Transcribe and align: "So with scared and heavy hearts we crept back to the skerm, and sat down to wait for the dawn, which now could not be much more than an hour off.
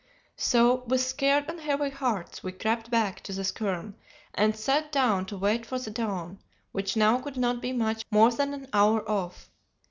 "So 0.37 0.77
with 0.87 1.01
scared 1.01 1.45
and 1.47 1.59
heavy 1.59 1.91
hearts 1.91 2.41
we 2.41 2.53
crept 2.53 2.89
back 2.89 3.21
to 3.21 3.33
the 3.33 3.43
skerm, 3.43 3.93
and 4.33 4.55
sat 4.55 4.91
down 4.91 5.27
to 5.27 5.37
wait 5.37 5.63
for 5.63 5.77
the 5.77 5.91
dawn, 5.91 6.39
which 6.71 6.97
now 6.97 7.19
could 7.21 7.37
not 7.37 7.61
be 7.61 7.71
much 7.71 8.03
more 8.09 8.31
than 8.31 8.55
an 8.55 8.67
hour 8.73 9.07
off. 9.07 9.51